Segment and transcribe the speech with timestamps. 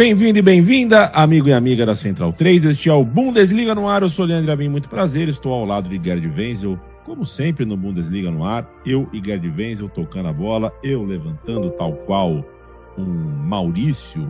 [0.00, 2.64] Bem-vindo e bem-vinda, amigo e amiga da Central 3.
[2.64, 4.00] Este é o Bundesliga no ar.
[4.00, 5.28] Eu sou Leandro Abim, muito prazer.
[5.28, 8.66] Estou ao lado de Gerd Wenzel, como sempre no Bundesliga no ar.
[8.86, 12.42] Eu e Gerd Wenzel tocando a bola, eu levantando tal qual
[12.96, 14.26] um Maurício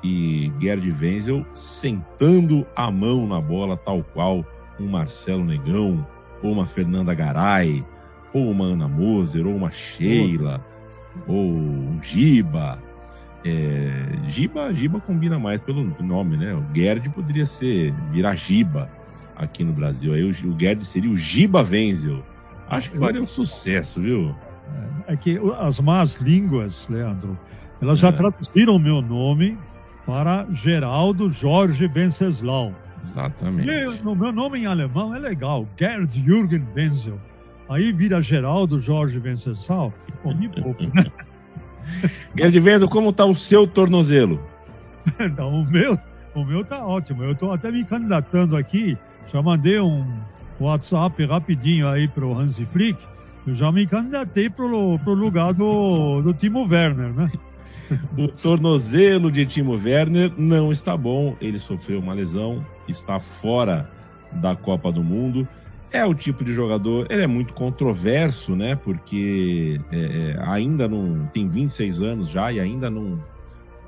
[0.00, 4.46] e Gerd Wenzel sentando a mão na bola, tal qual
[4.78, 6.06] um Marcelo Negão,
[6.40, 7.84] ou uma Fernanda Garay,
[8.32, 10.64] ou uma Ana Moser, ou uma Sheila,
[11.26, 12.78] ou um Giba
[13.44, 16.54] é, Giba, Giba combina mais pelo nome, né?
[16.54, 18.88] O Gerd poderia ser virar Giba
[19.36, 20.14] aqui no Brasil.
[20.14, 22.24] Aí o, o Gerd seria o Giba Wenzel.
[22.70, 24.34] Acho que faria um sucesso, viu?
[25.06, 27.38] É, é que as más línguas, Leandro,
[27.82, 28.12] elas já é.
[28.12, 29.58] traduziram meu nome
[30.06, 32.72] para Geraldo Jorge Venceslau.
[33.02, 33.68] Exatamente.
[33.68, 37.20] E no meu nome em alemão é legal, Gerd Jürgen Wenzel.
[37.68, 39.92] Aí vira Geraldo Jorge Venceslau,
[40.22, 41.04] comi pouco, né?
[42.36, 44.40] Gerd Wenzel, como está o seu tornozelo?
[45.36, 45.98] Não, o meu,
[46.34, 47.22] o meu tá ótimo.
[47.24, 48.96] Eu estou até me candidatando aqui.
[49.32, 50.04] Já mandei um
[50.60, 52.98] WhatsApp rapidinho aí para o Hansi Flick.
[53.46, 57.30] Eu já me candidatei para o lugar do, do Timo Werner, né?
[58.16, 61.36] O tornozelo de Timo Werner não está bom.
[61.38, 63.88] Ele sofreu uma lesão, está fora
[64.32, 65.46] da Copa do Mundo
[65.94, 68.74] é o tipo de jogador, ele é muito controverso, né?
[68.74, 73.22] Porque é, é, ainda não tem 26 anos já e ainda não,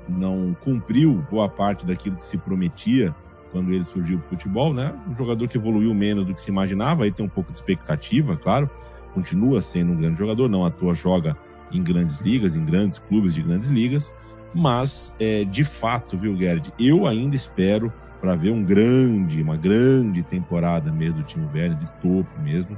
[0.07, 3.13] não cumpriu boa parte daquilo que se prometia
[3.51, 4.93] quando ele surgiu do futebol, né?
[5.05, 8.37] Um jogador que evoluiu menos do que se imaginava, aí tem um pouco de expectativa,
[8.37, 8.69] claro.
[9.13, 11.35] Continua sendo um grande jogador, não à toa joga
[11.73, 14.13] em grandes ligas, em grandes clubes de grandes ligas.
[14.53, 20.23] Mas, é, de fato, viu, Gerd, eu ainda espero para ver um grande, uma grande
[20.23, 22.77] temporada mesmo do time velho, de topo mesmo.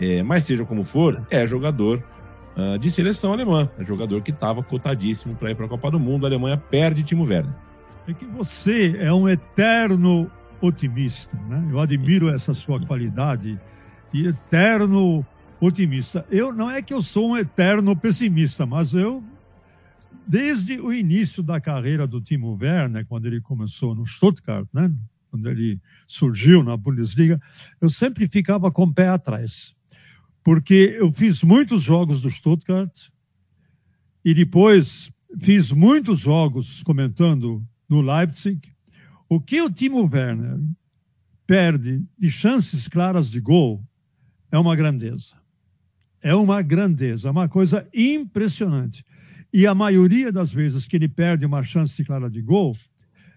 [0.00, 2.02] É, mas seja como for, é jogador
[2.56, 6.00] uh, de seleção alemã, é jogador que estava cotadíssimo para ir para a Copa do
[6.00, 6.24] Mundo.
[6.24, 7.54] A Alemanha perde Timo Werner.
[8.08, 10.30] É que você é um eterno
[10.60, 11.68] otimista, né?
[11.70, 13.58] Eu admiro essa sua qualidade
[14.12, 15.24] de eterno
[15.60, 16.24] otimista.
[16.30, 19.22] Eu não é que eu sou um eterno pessimista, mas eu
[20.26, 24.92] desde o início da carreira do Timo Werner, quando ele começou no Stuttgart, né?
[25.30, 27.40] quando ele surgiu na Bundesliga,
[27.80, 29.74] eu sempre ficava com o pé atrás.
[30.44, 33.08] Porque eu fiz muitos jogos do Stuttgart
[34.24, 38.60] e depois fiz muitos jogos comentando no Leipzig.
[39.28, 40.60] O que o Timo Werner
[41.46, 43.82] perde de chances claras de gol
[44.50, 45.34] é uma grandeza.
[46.20, 49.04] É uma grandeza, é uma coisa impressionante.
[49.52, 52.76] E a maioria das vezes que ele perde uma chance clara de gol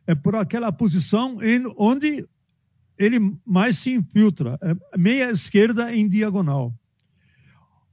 [0.07, 2.25] é por aquela posição em onde
[2.97, 6.73] ele mais se infiltra, é meia esquerda em diagonal.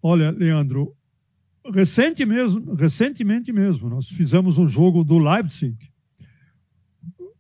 [0.00, 0.94] Olha, Leandro,
[1.74, 5.76] recente mesmo, recentemente mesmo, nós fizemos um jogo do Leipzig,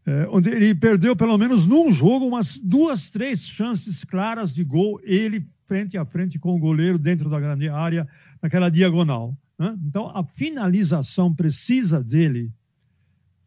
[0.04, 5.00] é, onde ele perdeu pelo menos num jogo umas duas, três chances claras de gol,
[5.04, 8.08] ele frente a frente com o goleiro dentro da grande área,
[8.42, 9.36] naquela diagonal.
[9.62, 9.78] Né?
[9.86, 12.52] Então, a finalização precisa dele,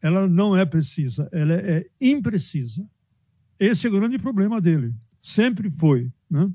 [0.00, 2.88] ela não é precisa, ela é imprecisa.
[3.58, 4.94] Esse é o grande problema dele.
[5.20, 6.10] Sempre foi.
[6.30, 6.50] Né?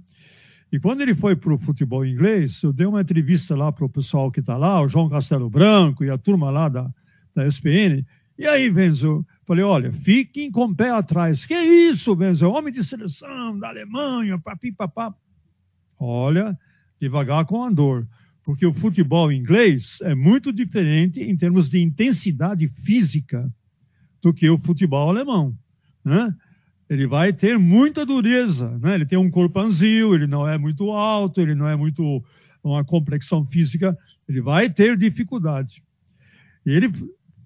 [0.71, 3.89] E quando ele foi para o futebol inglês, eu dei uma entrevista lá para o
[3.89, 6.91] pessoal que está lá, o João Castelo Branco e a turma lá da,
[7.35, 8.03] da SPN.
[8.39, 11.45] E aí, Venzo, falei: olha, fiquem com o pé atrás.
[11.45, 12.49] Que isso, Venzo?
[12.49, 15.13] Homem de seleção da Alemanha, papi, papá.
[15.99, 16.57] Olha,
[16.99, 18.07] devagar com Andor
[18.43, 23.51] porque o futebol inglês é muito diferente em termos de intensidade física
[24.21, 25.55] do que o futebol alemão.
[26.03, 26.33] Né?
[26.89, 28.95] Ele vai ter muita dureza, né?
[28.95, 32.23] ele tem um corpanzil, ele não é muito alto, ele não é muito
[32.63, 33.97] uma complexão física,
[34.27, 35.83] ele vai ter dificuldade.
[36.65, 36.89] Ele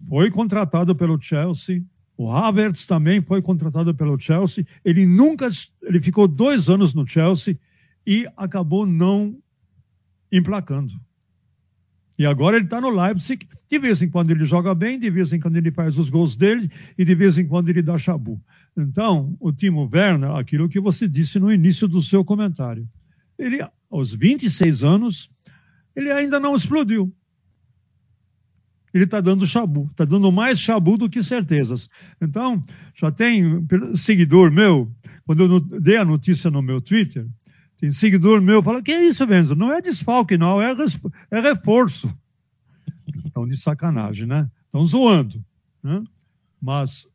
[0.07, 1.83] foi contratado pelo Chelsea,
[2.18, 5.48] o Havertz também foi contratado pelo Chelsea, ele nunca,
[5.83, 7.57] ele ficou dois anos no Chelsea
[8.07, 9.38] e acabou não
[10.31, 10.94] emplacando.
[12.18, 13.48] E agora ele está no Leipzig.
[13.69, 16.38] De vez em quando ele joga bem, de vez em quando ele faz os gols
[16.38, 18.42] dele e de vez em quando ele dá chabu.
[18.77, 22.88] Então, o Timo Werner, aquilo que você disse no início do seu comentário,
[23.38, 23.60] ele,
[23.92, 25.30] aos 26 anos,
[25.95, 27.13] ele ainda não explodiu.
[28.94, 31.89] Ele está dando chabu, está dando mais chabu do que certezas.
[32.22, 32.62] Então,
[32.94, 34.89] já tem seguidor meu,
[35.25, 37.27] quando eu dei a notícia no meu Twitter,
[37.77, 39.56] tem seguidor meu fala: que é isso, Venzo?
[39.56, 40.75] Não é desfalque, não, é,
[41.31, 42.16] é reforço.
[43.25, 44.50] Estão de sacanagem, né?
[44.66, 45.44] Estão zoando.
[45.83, 46.04] Né?
[46.62, 47.07] Mas,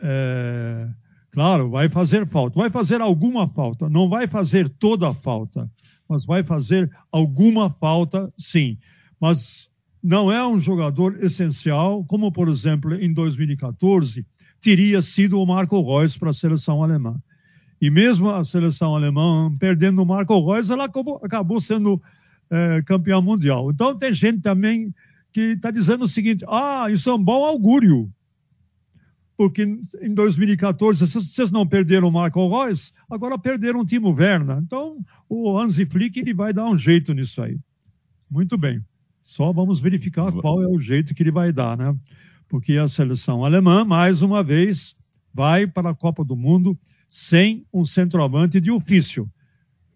[0.00, 0.88] é,
[1.30, 2.58] claro, vai fazer falta.
[2.58, 3.88] Vai fazer alguma falta.
[3.88, 5.70] Não vai fazer toda a falta,
[6.08, 8.76] mas vai fazer alguma falta, sim.
[9.20, 9.70] Mas
[10.02, 14.26] não é um jogador essencial, como, por exemplo, em 2014,
[14.60, 17.20] teria sido o Marco Reus para a seleção alemã.
[17.80, 22.00] E mesmo a seleção alemã perdendo o Marco Reus, ela acabou, acabou sendo
[22.50, 23.70] é, campeã mundial.
[23.70, 24.94] Então tem gente também
[25.32, 28.12] que está dizendo o seguinte: ah, isso é um bom augúrio.
[29.36, 29.62] Porque
[30.02, 34.58] em 2014 vocês não perderam o Marco Reus, agora perderam o Timo Werner.
[34.58, 37.58] Então o Hansi Flick ele vai dar um jeito nisso aí.
[38.30, 38.84] Muito bem.
[39.22, 41.96] Só vamos verificar qual é o jeito que ele vai dar, né?
[42.48, 44.94] Porque a seleção alemã, mais uma vez,
[45.32, 46.78] vai para a Copa do Mundo
[47.10, 49.28] sem um centroavante de ofício.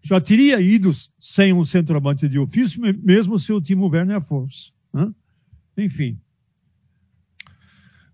[0.03, 4.73] Já teria ido sem um centroavante de ofício, mesmo se o Timo Werner fosse.
[4.93, 5.11] Né?
[5.77, 6.19] Enfim.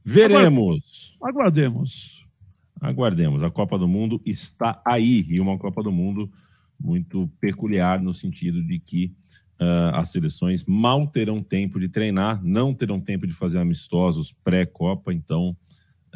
[0.05, 1.17] Veremos.
[1.21, 2.25] Aguardemos.
[2.79, 3.43] Aguardemos.
[3.43, 5.25] A Copa do Mundo está aí.
[5.27, 6.31] E uma Copa do Mundo
[6.79, 9.13] muito peculiar no sentido de que
[9.59, 15.13] uh, as seleções mal terão tempo de treinar, não terão tempo de fazer amistosos pré-Copa.
[15.13, 15.55] Então,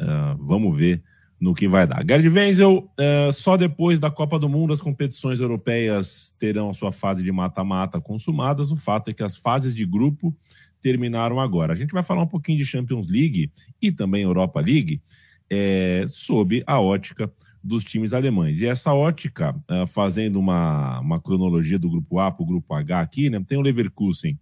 [0.00, 1.02] uh, vamos ver
[1.40, 2.04] no que vai dar.
[2.06, 6.90] Gerd Wenzel, é, só depois da Copa do Mundo as competições europeias terão a sua
[6.90, 8.72] fase de mata-mata consumadas.
[8.72, 10.34] O fato é que as fases de grupo
[10.80, 11.72] terminaram agora.
[11.72, 13.50] A gente vai falar um pouquinho de Champions League
[13.80, 15.02] e também Europa League
[15.50, 17.30] é, sob a ótica
[17.62, 18.60] dos times alemães.
[18.60, 23.00] E essa ótica, é, fazendo uma, uma cronologia do grupo A para o grupo H
[23.00, 24.38] aqui, né, tem o Leverkusen,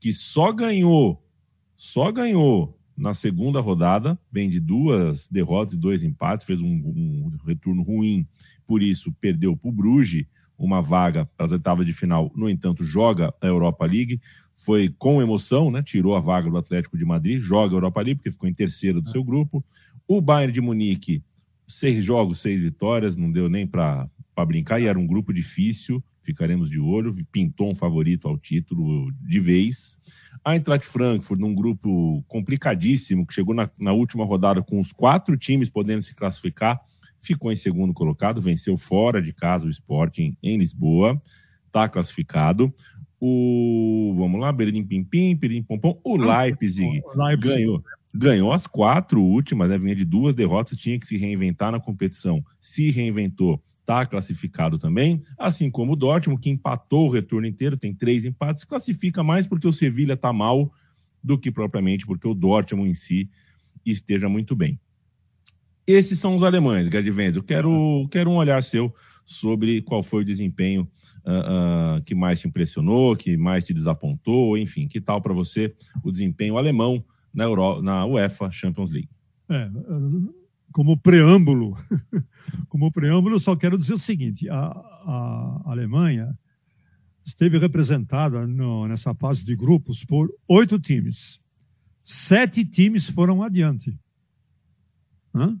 [0.00, 1.22] que só ganhou,
[1.74, 7.32] só ganhou na segunda rodada, vem de duas derrotas e dois empates, fez um, um
[7.44, 8.26] retorno ruim,
[8.66, 10.24] por isso perdeu para o Bruges
[10.58, 14.20] uma vaga para as oitavas de final, no entanto, joga a Europa League,
[14.54, 15.82] foi com emoção, né?
[15.82, 19.02] Tirou a vaga do Atlético de Madrid, joga a Europa League, porque ficou em terceiro
[19.02, 19.62] do seu grupo.
[20.08, 21.22] O Bayern de Munique,
[21.68, 24.08] seis jogos, seis vitórias, não deu nem para
[24.46, 29.38] brincar, e era um grupo difícil, ficaremos de olho, pintou um favorito ao título de
[29.38, 29.96] vez.
[30.44, 35.36] A Eintracht Frankfurt, num grupo complicadíssimo, que chegou na, na última rodada com os quatro
[35.36, 36.80] times podendo se classificar,
[37.20, 41.20] ficou em segundo colocado, venceu fora de casa o Sporting em Lisboa,
[41.66, 42.74] está classificado.
[43.20, 47.84] O, vamos lá, Berlim Pim Pim, Pirim Pompom, o Leipzig, Leipzig, ganhou.
[48.12, 49.78] Ganhou as quatro últimas, né?
[49.78, 52.42] Vinha de duas derrotas, tinha que se reinventar na competição.
[52.60, 57.94] Se reinventou, está classificado também, assim como o Dortmund, que empatou o retorno inteiro, tem
[57.94, 60.72] três empates, classifica mais porque o Sevilha está mal
[61.22, 63.30] do que propriamente porque o Dortmund em si
[63.84, 64.80] esteja muito bem.
[65.86, 67.44] Esses são os alemães, Gerd Wenzel.
[67.44, 68.92] Quero, quero um olhar seu
[69.24, 70.88] sobre qual foi o desempenho
[71.24, 75.72] uh, uh, que mais te impressionou, que mais te desapontou, enfim, que tal para você
[76.02, 79.08] o desempenho alemão na, Euro, na UEFA Champions League?
[79.48, 79.70] É,
[80.72, 81.76] como preâmbulo,
[82.68, 86.38] como preâmbulo, só quero dizer o seguinte: a, a Alemanha
[87.24, 91.40] esteve representada no, nessa fase de grupos por oito times.
[92.02, 93.98] Sete times foram adiante.
[95.34, 95.58] Hã?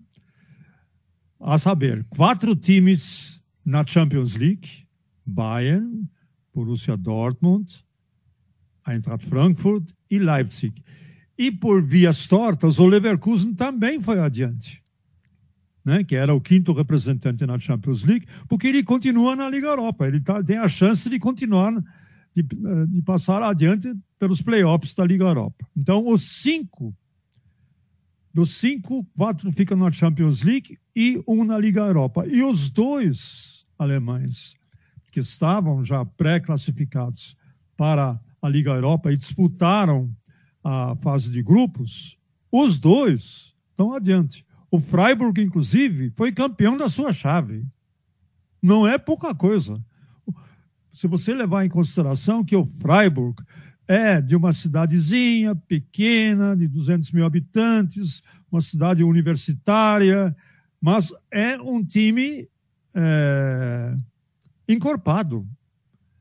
[1.40, 4.86] A saber, quatro times na Champions League:
[5.24, 6.08] Bayern,
[6.54, 7.84] Borussia Dortmund,
[8.86, 10.82] Eintracht Frankfurt e Leipzig.
[11.38, 14.85] E por vias tortas, o Leverkusen também foi adiante
[15.86, 20.08] né, que era o quinto representante na Champions League, porque ele continua na Liga Europa.
[20.08, 21.72] Ele tá, tem a chance de continuar,
[22.34, 25.64] de, eh, de passar adiante pelos playoffs da Liga Europa.
[25.76, 26.92] Então, os cinco,
[28.34, 32.26] dos cinco, quatro ficam na Champions League e um na Liga Europa.
[32.26, 34.54] E os dois alemães,
[35.12, 37.36] que estavam já pré-classificados
[37.76, 40.10] para a Liga Europa e disputaram
[40.64, 42.18] a fase de grupos,
[42.50, 44.45] os dois estão adiante.
[44.70, 47.64] O Freiburg, inclusive, foi campeão da sua chave.
[48.62, 49.82] Não é pouca coisa.
[50.92, 53.42] Se você levar em consideração que o Freiburg
[53.86, 60.34] é de uma cidadezinha pequena, de 200 mil habitantes, uma cidade universitária,
[60.80, 62.48] mas é um time
[62.94, 63.96] é,
[64.68, 65.46] encorpado.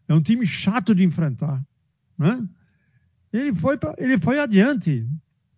[0.07, 1.65] É um time chato de enfrentar.
[2.17, 2.47] Né?
[3.37, 5.07] ele foi, pra, ele foi adiante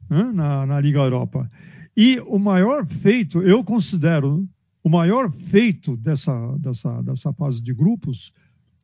[0.10, 1.50] né, na, na Liga Europa.
[1.98, 4.48] E o maior feito, eu considero,
[4.84, 8.32] o maior feito dessa, dessa, dessa fase de grupos,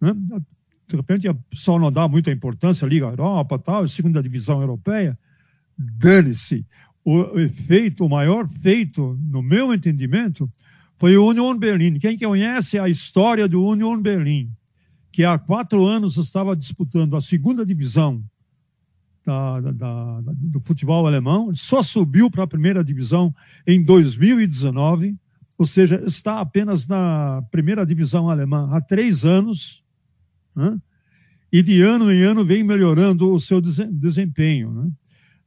[0.01, 0.15] né,
[0.87, 5.15] de repente a pessoa não dá muita importância Liga Europa, tal, segunda divisão europeia,
[5.77, 6.65] dane-se.
[7.05, 10.51] O efeito, o maior feito, no meu entendimento,
[10.97, 11.99] foi o Union Berlin.
[11.99, 14.47] Quem conhece a história do Union Berlin,
[15.11, 18.23] que há quatro anos estava disputando a segunda divisão
[19.25, 23.33] da, da, da, do futebol alemão, só subiu para a primeira divisão
[23.65, 25.15] em 2019,
[25.57, 29.83] ou seja, está apenas na primeira divisão alemã há três anos,
[30.55, 30.77] né?
[31.51, 34.71] e de ano em ano vem melhorando o seu desempenho.
[34.71, 34.91] Né?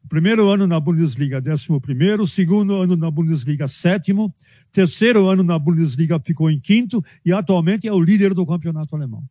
[0.08, 4.32] Primeiro ano na Bundesliga, décimo primeiro, segundo ano na Bundesliga, sétimo,
[4.70, 9.24] terceiro ano na Bundesliga ficou em quinto e atualmente é o líder do campeonato alemão.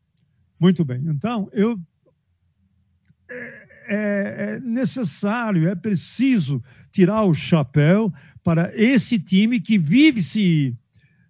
[0.59, 1.01] Muito bem.
[1.07, 1.79] Então, eu
[3.87, 8.13] é, é necessário, é preciso tirar o chapéu
[8.43, 10.75] para esse time que vive se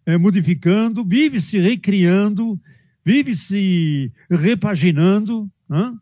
[0.05, 2.59] é, modificando, vive se recriando,
[3.03, 5.49] vive se repaginando.
[5.67, 5.93] Né?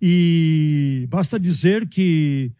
[0.00, 2.52] E basta dizer que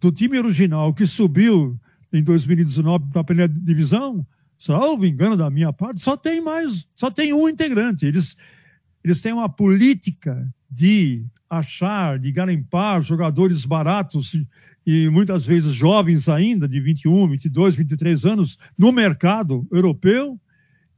[0.00, 1.78] do time original que subiu
[2.12, 4.26] em 2019 para a primeira divisão,
[4.58, 8.06] salvo engano da minha parte, só tem mais, só tem um integrante.
[8.06, 8.36] Eles,
[9.02, 14.42] eles têm uma política de achar, de garimpar jogadores baratos
[14.86, 20.40] e muitas vezes jovens ainda, de 21, 22, 23 anos, no mercado europeu.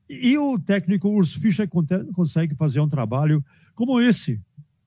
[0.08, 1.68] E o técnico Urs Fischer
[2.14, 3.44] consegue fazer um trabalho
[3.74, 4.40] como esse,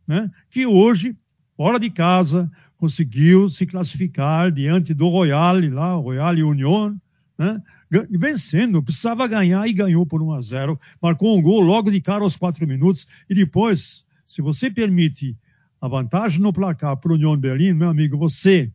[0.07, 0.31] né?
[0.49, 1.13] que hoje,
[1.57, 6.95] fora de casa, conseguiu se classificar diante do Royal, lá, Royal Union,
[7.37, 7.61] né?
[8.09, 12.23] vencendo, precisava ganhar e ganhou por 1 a 0, marcou um gol logo de cara
[12.23, 15.35] aos quatro minutos e depois, se você permite
[15.79, 18.71] a vantagem no placar para o União Berlim, meu amigo, você,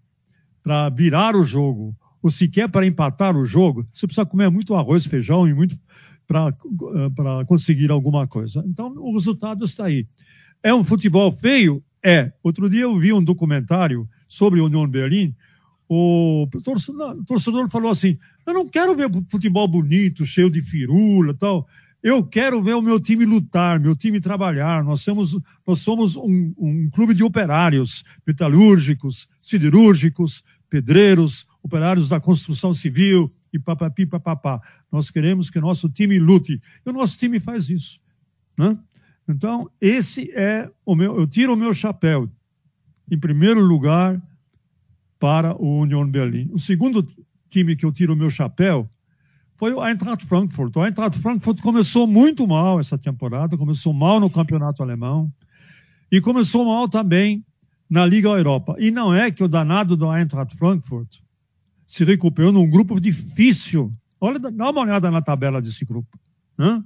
[0.62, 5.04] para virar o jogo, ou sequer para empatar o jogo, você precisa comer muito arroz,
[5.06, 5.76] feijão e muito
[6.26, 8.64] para eh, conseguir alguma coisa.
[8.66, 10.06] Então, o resultado está aí.
[10.62, 11.82] É um futebol feio?
[12.02, 12.32] É.
[12.42, 15.34] Outro dia eu vi um documentário sobre o União Berlim.
[15.88, 18.16] O torcedor, o torcedor falou assim:
[18.46, 21.66] Eu não quero ver futebol bonito, cheio de firula tal.
[22.02, 24.82] Eu quero ver o meu time lutar, meu time trabalhar.
[24.82, 32.74] Nós somos, nós somos um, um clube de operários, metalúrgicos, siderúrgicos, pedreiros, operários da construção
[32.74, 34.60] civil e papapi papapá.
[34.90, 36.60] Nós queremos que nosso time lute.
[36.84, 38.00] E o nosso time faz isso.
[38.58, 38.76] Né?
[39.28, 41.16] Então, esse é o meu.
[41.16, 42.28] Eu tiro o meu chapéu,
[43.08, 44.20] em primeiro lugar,
[45.20, 46.48] para o Union Berlim.
[46.52, 47.06] O segundo
[47.48, 48.90] time que eu tiro o meu chapéu
[49.62, 50.76] foi o Eintracht Frankfurt.
[50.76, 55.32] O Eintracht Frankfurt começou muito mal essa temporada, começou mal no campeonato alemão
[56.10, 57.46] e começou mal também
[57.88, 58.74] na Liga Europa.
[58.80, 61.20] E não é que o danado do Eintracht Frankfurt
[61.86, 63.92] se recuperou num grupo difícil.
[64.20, 66.18] Olha, dá uma olhada na tabela desse grupo.
[66.58, 66.82] Né?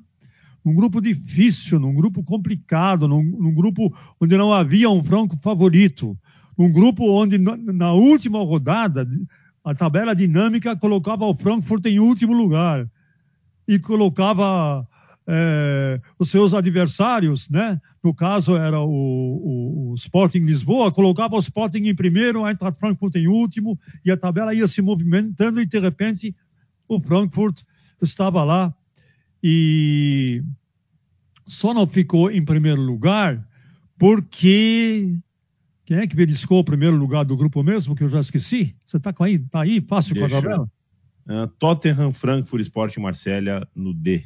[0.62, 3.90] Um grupo difícil, num grupo complicado, num, num grupo
[4.20, 6.14] onde não havia um franco favorito,
[6.58, 9.08] um grupo onde na última rodada
[9.66, 12.88] a tabela dinâmica colocava o Frankfurt em último lugar
[13.66, 14.86] e colocava
[15.26, 17.80] é, os seus adversários, né?
[18.00, 22.78] No caso era o, o, o, Sporting Lisboa, colocava o Sporting em primeiro, a Eintracht
[22.78, 26.32] Frankfurt em último e a tabela ia se movimentando e de repente
[26.88, 27.62] o Frankfurt
[28.00, 28.72] estava lá
[29.42, 30.44] e
[31.44, 33.44] só não ficou em primeiro lugar
[33.98, 35.18] porque
[35.86, 38.74] quem é que beliscou o primeiro lugar do grupo mesmo, que eu já esqueci?
[38.84, 39.38] Você está aí?
[39.38, 40.28] Tá aí, fácil Deixa.
[40.28, 40.70] com a tabela?
[41.28, 44.24] Uh, Tottenham, Frankfurt, Sport Marselha no D.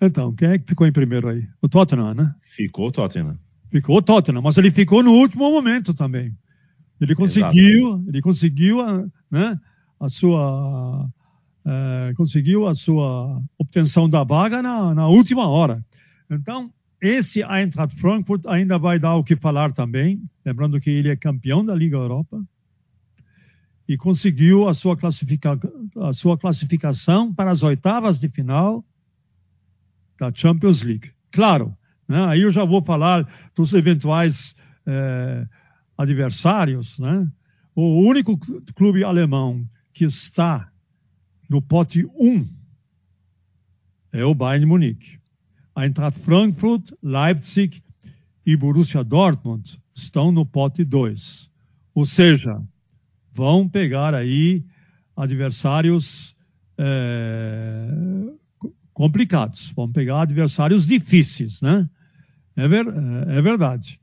[0.00, 1.48] Então, quem é que ficou em primeiro aí?
[1.62, 2.34] O Tottenham, né?
[2.40, 3.38] Ficou o Tottenham.
[3.70, 6.36] Ficou o Tottenham, mas ele ficou no último momento também.
[7.00, 8.04] Ele conseguiu, Exato.
[8.08, 9.60] ele conseguiu a, né,
[10.00, 11.08] a sua
[11.64, 15.84] é, conseguiu a sua obtenção da vaga na, na última hora.
[16.28, 21.16] Então, esse Eintracht Frankfurt ainda vai dar o que falar também, lembrando que ele é
[21.16, 22.40] campeão da Liga Europa
[23.88, 25.58] e conseguiu a sua, classifica
[25.96, 28.84] a sua classificação para as oitavas de final
[30.16, 31.10] da Champions League.
[31.32, 32.24] Claro, né?
[32.26, 34.54] aí eu já vou falar dos eventuais
[34.86, 35.44] é,
[35.98, 37.00] adversários.
[37.00, 37.28] Né?
[37.74, 38.38] O único
[38.74, 40.70] clube alemão que está
[41.50, 42.48] no pote 1
[44.12, 45.21] é o Bayern Munique.
[45.74, 47.82] Eintracht Frankfurt, Leipzig
[48.44, 51.50] e Borussia Dortmund estão no pote 2.
[51.94, 52.60] Ou seja,
[53.30, 54.64] vão pegar aí
[55.16, 56.34] adversários
[56.78, 57.88] é,
[58.92, 61.88] complicados, vão pegar adversários difíceis, né?
[62.56, 62.86] É, ver,
[63.28, 64.00] é verdade.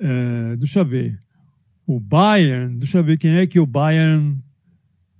[0.00, 1.22] é, deixa eu ver.
[1.86, 4.38] O Bayern, deixa eu ver quem é que o Bayern.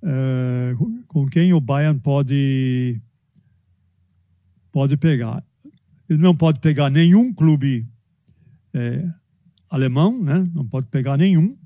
[0.05, 0.75] É,
[1.07, 3.01] com quem o Bayern pode,
[4.73, 5.45] pode pegar.
[6.09, 7.87] Ele não pode pegar nenhum clube
[8.75, 9.07] é,
[9.71, 10.45] alemão, né?
[10.55, 11.57] não pode pegar nenhum.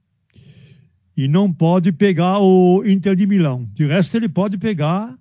[1.16, 3.64] E não pode pegar o Inter de Milão.
[3.72, 5.16] De resto, ele pode pegar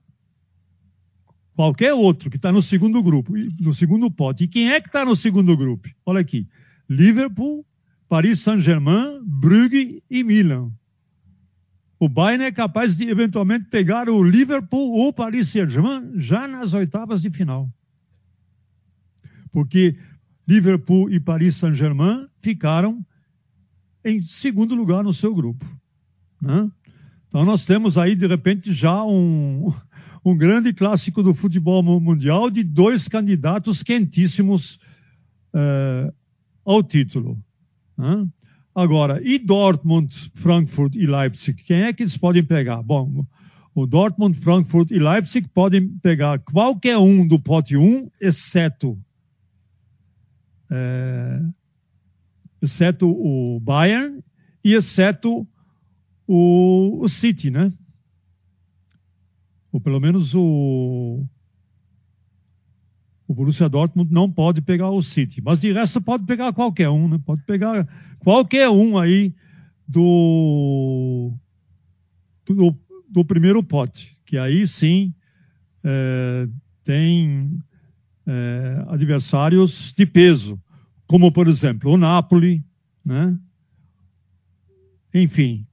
[1.55, 4.43] qualquer outro que está no segundo grupo, no segundo pote.
[4.43, 5.87] E quem é que está no segundo grupo?
[6.05, 6.49] Olha aqui:
[6.89, 7.65] Liverpool,
[8.09, 10.69] Paris Saint-Germain, Brugge e Milan.
[11.99, 17.21] O Bayern é capaz de eventualmente pegar o Liverpool ou Paris Saint-Germain já nas oitavas
[17.21, 17.69] de final.
[19.51, 19.97] Porque
[20.47, 23.05] Liverpool e Paris Saint-Germain ficaram
[24.03, 25.65] em segundo lugar no seu grupo.
[26.41, 26.69] Né?
[27.27, 29.73] Então nós temos aí, de repente, já um,
[30.23, 34.75] um grande clássico do futebol mundial de dois candidatos quentíssimos
[35.53, 36.13] uh,
[36.63, 37.41] ao título.
[37.97, 38.27] Né?
[38.75, 41.63] Agora, e Dortmund, Frankfurt e Leipzig?
[41.63, 42.83] Quem é que eles podem pegar?
[42.83, 43.25] Bom,
[43.73, 48.97] o Dortmund, Frankfurt e Leipzig podem pegar qualquer um do pote 1, exceto,
[50.69, 51.41] é,
[52.61, 54.21] exceto o Bayern
[54.61, 55.47] e exceto
[56.27, 57.71] o, o City, né?
[59.71, 61.25] Ou pelo menos o,
[63.27, 65.41] o Borussia Dortmund não pode pegar o City.
[65.41, 67.19] Mas de resto pode pegar qualquer um, né?
[67.25, 67.87] Pode pegar
[68.19, 69.33] qualquer um aí
[69.87, 71.33] do,
[72.45, 72.75] do,
[73.09, 74.17] do primeiro pote.
[74.25, 75.13] Que aí sim
[75.83, 76.47] é,
[76.83, 77.59] tem
[78.27, 80.59] é, adversários de peso.
[81.07, 82.63] Como, por exemplo, o Napoli,
[83.03, 83.37] né?
[85.13, 85.65] Enfim,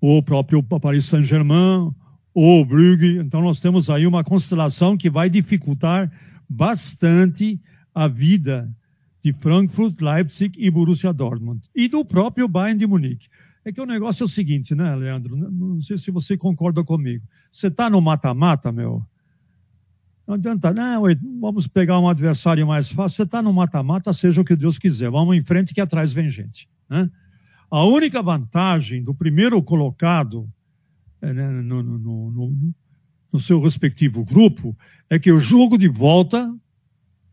[0.00, 1.92] o próprio Paris Saint-Germain,
[2.34, 3.18] ou Brugge.
[3.18, 6.10] Então, nós temos aí uma constelação que vai dificultar
[6.52, 7.60] bastante
[7.94, 8.70] a vida
[9.22, 11.62] de Frankfurt, Leipzig e Borussia Dortmund.
[11.74, 13.28] E do próprio Bayern de Munique.
[13.64, 15.36] É que o negócio é o seguinte, né, Leandro?
[15.36, 17.24] Não sei se você concorda comigo.
[17.50, 19.04] Você está no mata-mata, meu.
[20.26, 21.02] Não adianta, não,
[21.40, 23.16] vamos pegar um adversário mais fácil.
[23.16, 25.10] Você está no mata-mata, seja o que Deus quiser.
[25.10, 26.68] Vamos em frente que atrás vem gente.
[26.88, 27.08] Né?
[27.70, 30.48] A única vantagem do primeiro colocado
[31.20, 32.74] é, né, no, no, no,
[33.32, 34.76] no seu respectivo grupo,
[35.08, 36.54] é que o jogo de volta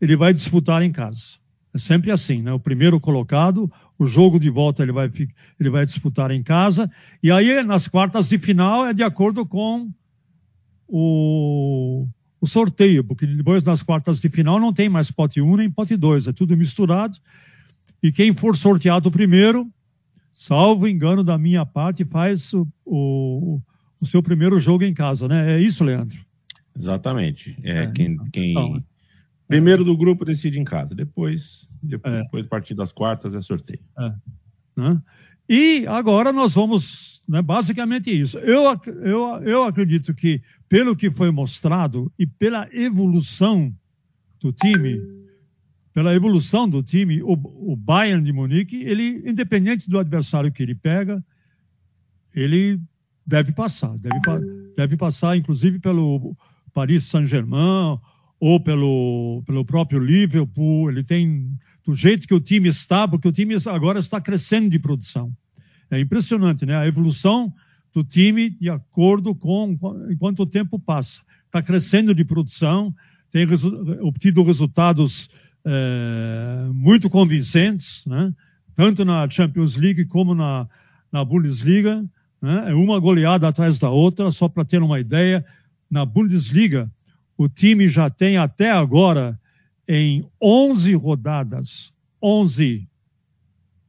[0.00, 1.38] ele vai disputar em casa.
[1.72, 2.52] É sempre assim, né?
[2.52, 5.08] O primeiro colocado, o jogo de volta ele vai,
[5.58, 6.90] ele vai disputar em casa.
[7.22, 9.88] E aí, nas quartas de final, é de acordo com
[10.88, 12.08] o,
[12.40, 15.96] o sorteio, porque depois nas quartas de final não tem mais pote 1 nem pote
[15.96, 17.16] 2, é tudo misturado.
[18.02, 19.70] E quem for sorteado primeiro,
[20.32, 23.60] salvo engano da minha parte, faz o, o,
[24.00, 25.56] o seu primeiro jogo em casa, né?
[25.56, 26.18] É isso, Leandro?
[26.76, 27.56] Exatamente.
[27.62, 28.82] É, é quem, quem então,
[29.46, 32.22] primeiro do grupo decide em casa, depois, depois, é.
[32.22, 33.82] depois a partir das quartas é sorteio.
[33.98, 34.12] É.
[34.76, 35.02] Né?
[35.48, 38.38] E agora nós vamos, né, basicamente isso.
[38.38, 43.74] Eu, eu, eu acredito que, pelo que foi mostrado e pela evolução
[44.40, 45.00] do time,
[45.92, 50.74] pela evolução do time, o, o Bayern de Munique, ele, independente do adversário que ele
[50.74, 51.22] pega,
[52.32, 52.80] ele
[53.26, 53.96] deve passar.
[53.98, 54.20] Deve,
[54.76, 56.36] deve passar, inclusive, pelo
[56.72, 57.98] Paris Saint-Germain
[58.38, 60.90] ou pelo, pelo próprio Liverpool.
[60.90, 61.50] Ele tem,
[61.84, 65.32] do jeito que o time está, porque o time agora está crescendo de produção.
[65.90, 66.76] É impressionante, né?
[66.76, 67.52] A evolução
[67.92, 69.76] do time de acordo com
[70.10, 71.22] enquanto o tempo passa.
[71.46, 72.94] Está crescendo de produção,
[73.30, 73.46] tem
[74.00, 75.28] obtido resultados
[75.64, 78.32] é, muito convincentes, né?
[78.74, 80.68] tanto na Champions League como na,
[81.12, 82.04] na Bundesliga
[82.40, 82.70] né?
[82.70, 85.44] é uma goleada atrás da outra, só para ter uma ideia.
[85.90, 86.90] Na Bundesliga,
[87.36, 89.38] o time já tem até agora,
[89.88, 92.88] em 11 rodadas, 11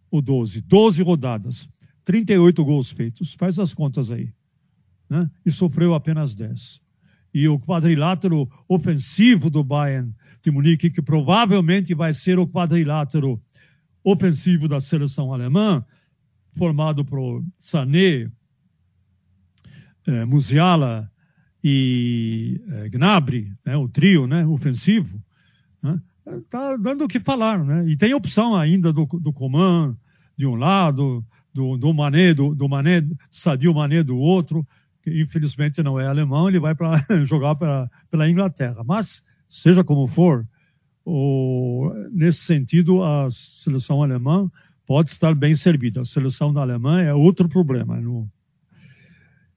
[0.09, 1.69] ou 12, 12 rodadas,
[2.03, 3.33] 38 gols feitos.
[3.33, 4.33] Faz as contas aí.
[5.09, 5.29] Né?
[5.45, 6.81] E sofreu apenas 10.
[7.33, 13.41] E o quadrilátero ofensivo do Bayern de Munique, que provavelmente vai ser o quadrilátero
[14.03, 15.85] ofensivo da seleção alemã,
[16.51, 18.29] formado por Sané,
[20.07, 21.09] é, Musiala
[21.63, 25.21] e é, Gnabry, né, o trio né, ofensivo,
[25.83, 25.91] está
[26.31, 27.63] né, tá dando o que falar.
[27.63, 27.87] Né?
[27.87, 29.95] E tem opção ainda do, do Coman
[30.35, 34.65] de um lado, do, do Mané, do, do Mané, Sadio Mané do outro,
[35.03, 38.83] que infelizmente não é alemão, ele vai para jogar pra, pela Inglaterra.
[38.85, 40.47] Mas, seja como for,
[41.05, 44.49] o, nesse sentido, a seleção alemã
[44.85, 46.01] pode estar bem servida.
[46.01, 47.99] A seleção da Alemanha é outro problema.
[47.99, 48.29] No,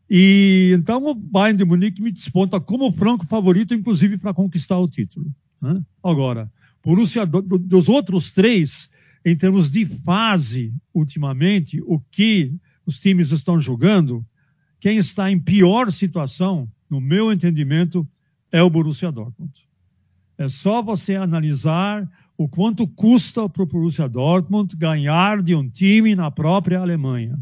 [0.08, 4.88] e então o Bayern de Munique me desponta como franco favorito, inclusive para conquistar o
[4.88, 5.26] título.
[5.60, 5.82] Né?
[6.02, 6.50] Agora,
[6.82, 8.90] Borussia, do, dos outros três,
[9.24, 14.24] em termos de fase, ultimamente, o que os times estão jogando,
[14.78, 18.06] quem está em pior situação, no meu entendimento,
[18.52, 19.52] é o Borussia Dortmund.
[20.36, 26.14] É só você analisar o quanto custa para o Borussia Dortmund ganhar de um time
[26.14, 27.38] na própria Alemanha.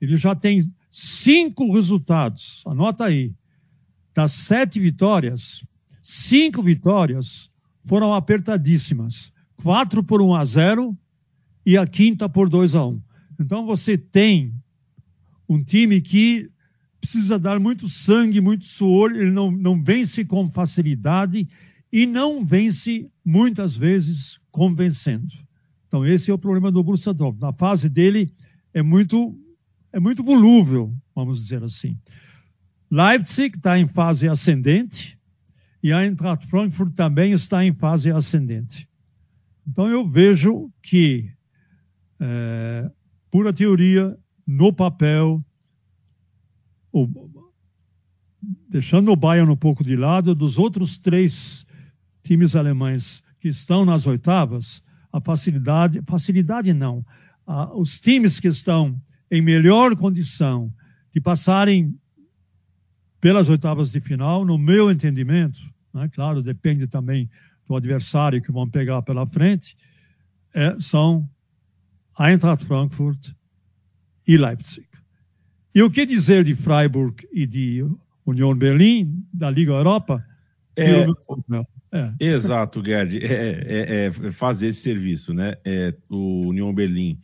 [0.00, 3.32] Ele já tem cinco resultados, anota aí.
[4.12, 5.64] Das sete vitórias,
[6.02, 7.50] cinco vitórias
[7.84, 9.32] foram apertadíssimas.
[9.62, 10.98] Quatro por 1 a 0
[11.64, 13.02] e a quinta por 2 a 1.
[13.38, 14.54] Então você tem
[15.48, 16.50] um time que
[17.00, 21.48] precisa dar muito sangue, muito suor, ele não, não vence com facilidade
[21.90, 25.32] e não vence muitas vezes convencendo.
[25.86, 27.56] Então esse é o problema do Borussia Dortmund.
[27.56, 28.30] Fase dele
[28.72, 29.36] é muito
[29.92, 31.98] é muito volúvel, vamos dizer assim.
[32.90, 35.18] Leipzig está em fase ascendente
[35.82, 38.88] e a Eintracht Frankfurt também está em fase ascendente.
[39.66, 41.32] Então eu vejo que,
[42.18, 42.90] é,
[43.30, 45.38] pura teoria, no papel,
[48.68, 51.64] deixando o Bayern um pouco de lado, dos outros três
[52.22, 57.04] times alemães que estão nas oitavas, a facilidade, facilidade não,
[57.46, 59.00] a, os times que estão
[59.30, 60.72] em melhor condição
[61.12, 61.96] de passarem
[63.20, 65.60] pelas oitavas de final, no meu entendimento,
[65.92, 67.28] né, claro, depende também
[67.66, 69.76] do adversário que vão pegar pela frente,
[70.54, 71.28] é, são
[72.18, 73.32] Eintracht Frankfurt
[74.26, 74.86] e Leipzig.
[75.74, 77.84] E o que dizer de Freiburg e de
[78.26, 80.24] União Berlim, da Liga Europa?
[80.74, 81.06] É,
[81.92, 82.12] é.
[82.18, 83.18] Exato, Gerd.
[83.18, 85.54] É, é, é, fazer esse serviço, né?
[85.64, 87.20] É, o União Berlim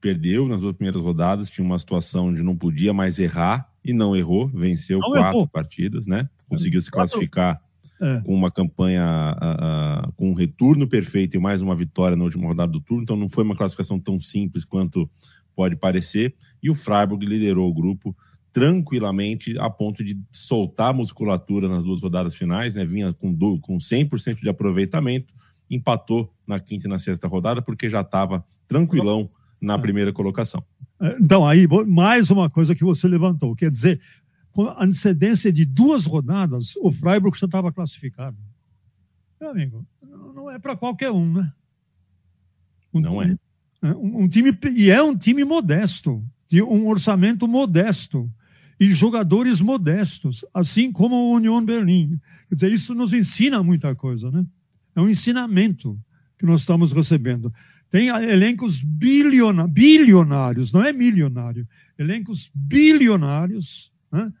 [0.00, 4.14] perdeu nas duas primeiras rodadas, tinha uma situação onde não podia mais errar e não
[4.14, 5.48] errou, venceu não quatro errou.
[5.48, 6.28] partidas, né?
[6.48, 7.60] Conseguiu se classificar
[8.00, 8.20] é.
[8.20, 12.46] com uma campanha, uh, uh, com um retorno perfeito e mais uma vitória na última
[12.46, 15.10] rodada do turno, então não foi uma classificação tão simples quanto
[15.54, 16.34] pode parecer.
[16.62, 18.16] E o Freiburg liderou o grupo
[18.52, 22.84] tranquilamente a ponto de soltar a musculatura nas duas rodadas finais, né?
[22.84, 25.34] Vinha com, do, com 100% de aproveitamento,
[25.70, 29.78] empatou na quinta e na sexta rodada porque já estava tranquilão na é.
[29.78, 30.64] primeira colocação.
[31.00, 34.00] É, então, aí, mais uma coisa que você levantou, quer dizer,
[34.52, 38.36] com a antecedência de duas rodadas, o Freiburg já estava classificado.
[39.40, 39.86] Meu amigo,
[40.34, 41.52] não é para qualquer um, né?
[42.92, 43.36] Um, não é.
[43.82, 43.88] é.
[43.88, 48.30] Um, um, time, e é um time modesto, de um orçamento modesto,
[48.78, 52.20] e jogadores modestos, assim como o Union Berlim.
[52.48, 54.44] Quer dizer, isso nos ensina muita coisa, né?
[54.96, 56.00] É um ensinamento
[56.38, 57.52] que nós estamos recebendo.
[57.90, 64.32] Tem elencos bilionários, não é milionário, elencos bilionários, né?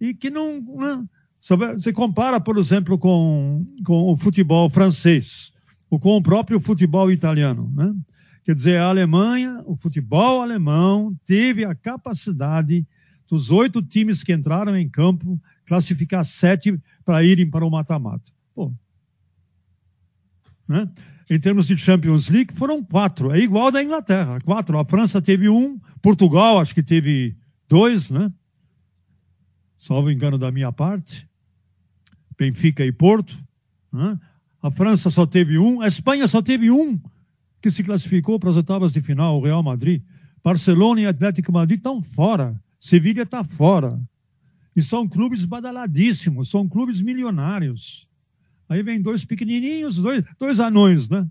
[0.00, 0.60] e que não.
[0.60, 1.04] Né?
[1.40, 5.52] Você compara, por exemplo, com, com o futebol francês,
[5.88, 7.72] ou com o próprio futebol italiano.
[7.74, 7.94] Né?
[8.44, 12.86] Quer dizer, a Alemanha, o futebol alemão, teve a capacidade
[13.28, 18.30] dos oito times que entraram em campo classificar sete para irem para o mata-mata.
[20.72, 20.88] Né?
[21.30, 23.30] Em termos de Champions League, foram quatro.
[23.30, 24.78] É igual da Inglaterra, quatro.
[24.78, 27.36] A França teve um, Portugal acho que teve
[27.68, 28.32] dois, né?
[29.82, 31.28] salvo engano da minha parte,
[32.38, 33.36] Benfica e Porto.
[33.92, 34.18] Né?
[34.62, 37.00] A França só teve um, a Espanha só teve um
[37.60, 40.02] que se classificou para as oitavas de final, o Real Madrid.
[40.42, 42.60] Barcelona e Atlético Madrid estão fora.
[42.78, 44.00] Sevilha está fora.
[44.74, 48.08] E são clubes badaladíssimos, são clubes milionários.
[48.72, 51.28] Aí vem dois pequenininhos, dois, dois anões, né?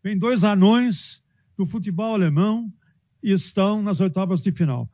[0.00, 1.20] Vem dois anões
[1.56, 2.72] do futebol alemão
[3.20, 4.88] e estão nas oitavas de final.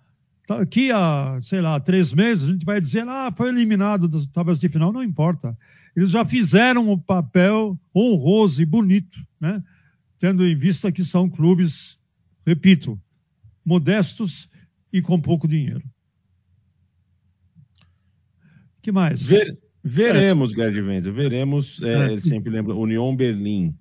[0.48, 4.22] Daqui tá, a, sei lá, três meses, a gente vai dizer, ah, foi eliminado das
[4.22, 5.54] oitavas de final, não importa.
[5.94, 9.62] Eles já fizeram um papel honroso e bonito, né?
[10.18, 12.00] tendo em vista que são clubes,
[12.46, 12.98] repito,
[13.62, 14.48] modestos
[14.90, 15.84] e com pouco dinheiro.
[18.80, 19.22] que mais?
[19.26, 21.82] Ver, veremos, é, Gerd Wenzel, veremos.
[21.82, 23.76] É, é, sempre lembro, União Berlim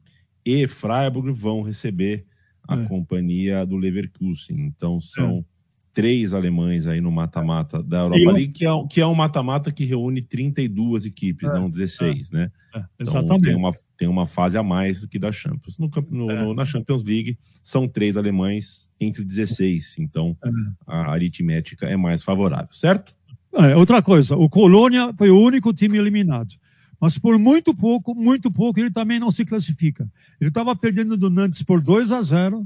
[0.45, 2.25] e Freiburg vão receber
[2.67, 2.85] a é.
[2.85, 4.59] companhia do Leverkusen.
[4.59, 5.45] Então são
[5.93, 9.85] três alemães aí no mata-mata da Europa League, que é, que é um mata-mata que
[9.85, 12.51] reúne 32 equipes, é, não 16, é, né?
[12.75, 15.77] É, então tem uma, tem uma fase a mais do que da Champions.
[15.77, 16.53] No, no, é.
[16.55, 20.49] na Champions League são três alemães entre 16, então é.
[20.87, 23.15] a aritmética é mais favorável, certo?
[23.55, 26.55] É, outra coisa, o Colônia foi o único time eliminado.
[26.99, 30.09] Mas por muito pouco, muito pouco, ele também não se classifica.
[30.39, 32.65] Ele estava perdendo do Nantes por 2 a 0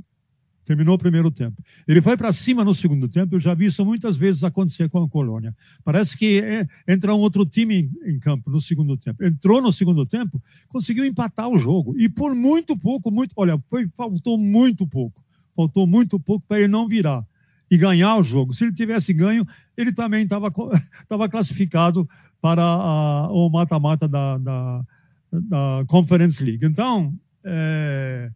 [0.63, 1.63] Terminou o primeiro tempo.
[1.87, 3.33] Ele foi para cima no segundo tempo.
[3.33, 5.55] Eu já vi isso muitas vezes acontecer com a Colônia.
[5.81, 9.23] Parece que é, entra um outro time em, em, campo no segundo tempo.
[9.23, 11.95] Entrou no segundo tempo, conseguiu empatar o jogo.
[11.97, 13.31] E por muito pouco, muito.
[13.37, 15.23] Olha, foi, faltou muito pouco.
[15.55, 17.25] Faltou muito pouco para ele não virar
[17.69, 18.53] e ganhar o jogo.
[18.53, 20.51] Se ele tivesse ganho, ele também estava
[21.29, 22.07] classificado
[22.41, 24.85] para a, o mata-mata da, da,
[25.31, 26.65] da Conference League.
[26.65, 28.31] Então, é,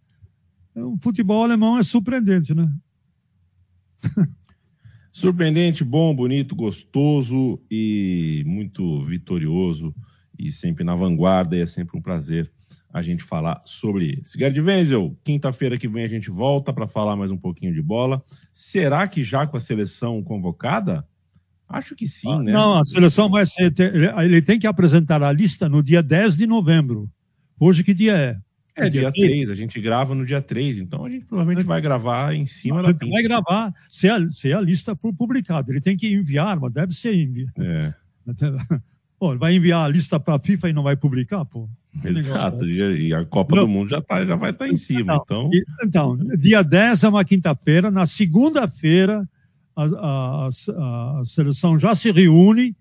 [0.75, 2.71] o futebol alemão é surpreendente, né?
[5.11, 9.93] Surpreendente, bom, bonito, gostoso e muito vitorioso
[10.39, 12.49] e sempre na vanguarda e é sempre um prazer
[12.93, 14.33] a gente falar sobre eles.
[14.37, 18.21] Gerd Wenzel, quinta-feira que vem a gente volta para falar mais um pouquinho de bola.
[18.51, 21.07] Será que já com a seleção convocada?
[21.67, 22.51] Acho que sim, né?
[22.51, 23.73] Não, a seleção vai ser.
[24.19, 27.09] Ele tem que apresentar a lista no dia 10 de novembro.
[27.57, 28.37] Hoje que dia é?
[28.75, 31.81] É, dia, dia 3, a gente grava no dia 3, então a gente provavelmente vai
[31.81, 33.13] gravar em cima da pinta.
[33.13, 35.71] Vai gravar, se a, se a lista for publicada.
[35.71, 37.61] Ele tem que enviar, mas deve ser enviado.
[37.61, 37.93] É.
[39.21, 41.69] Pô, vai enviar a lista para a FIFA e não vai publicar, pô.
[42.03, 43.65] Exato, e a Copa não.
[43.65, 45.47] do Mundo já, tá, já vai estar tá em cima, então...
[45.83, 49.29] Então, dia 10 é uma quinta-feira, na segunda-feira
[49.75, 52.75] a, a, a, a seleção já se reúne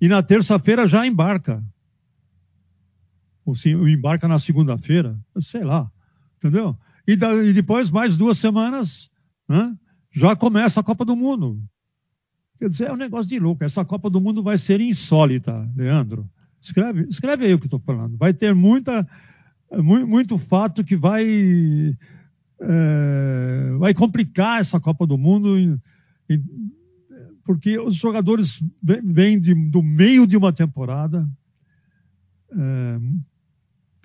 [0.00, 1.60] e na terça-feira já embarca
[3.44, 3.56] ou
[3.88, 5.90] embarca na segunda-feira, sei lá,
[6.36, 6.78] entendeu?
[7.04, 9.10] E, da, e, depois, mais duas semanas,
[9.48, 9.74] né,
[10.12, 11.60] já começa a Copa do Mundo.
[12.58, 13.64] Quer dizer, é um negócio de louco.
[13.64, 16.28] Essa Copa do Mundo vai ser insólita, Leandro.
[16.60, 18.16] Escreve, escreve aí o que estou falando.
[18.16, 19.06] Vai ter muita,
[19.72, 21.24] muito, muito fato que vai,
[22.60, 25.78] é, vai complicar essa Copa do Mundo, em,
[26.30, 26.42] em,
[27.44, 31.28] porque os jogadores vêm do meio de uma temporada.
[32.50, 32.98] É,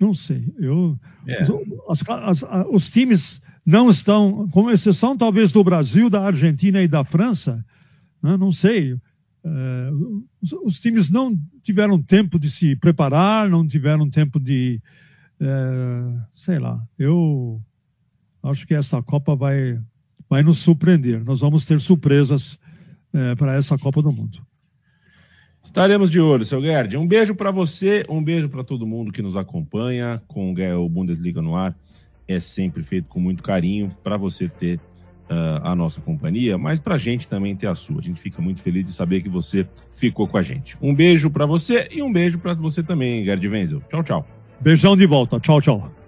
[0.00, 0.52] não sei.
[0.58, 1.42] Eu, é.
[1.88, 6.88] as, as, as, os times não estão, com exceção talvez do Brasil, da Argentina e
[6.88, 7.64] da França,
[8.22, 8.96] né, não sei.
[9.42, 9.90] É,
[10.42, 14.80] os, os, times não tiveram tempo de se preparar, não tiveram tempo de.
[15.40, 16.82] É, sei lá.
[16.98, 17.60] Eu
[18.42, 19.80] acho que essa Copa vai,
[20.28, 21.24] vai nos surpreender.
[21.24, 22.58] Nós vamos ter surpresas
[23.12, 24.40] é, para essa Copa do Mundo.
[25.62, 26.96] Estaremos de olho, seu Gerd.
[26.96, 31.42] Um beijo para você, um beijo para todo mundo que nos acompanha com o Bundesliga
[31.42, 31.76] no ar.
[32.26, 34.80] É sempre feito com muito carinho para você ter
[35.30, 38.00] uh, a nossa companhia, mas para a gente também ter a sua.
[38.00, 40.76] A gente fica muito feliz de saber que você ficou com a gente.
[40.82, 43.82] Um beijo para você e um beijo para você também, Gerd Wenzel.
[43.88, 44.26] Tchau, tchau.
[44.60, 45.38] Beijão de volta.
[45.38, 45.99] Tchau, tchau.